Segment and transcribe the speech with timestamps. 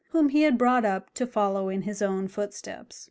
[0.09, 2.99] whom he had brought up to follow in his own footsteps.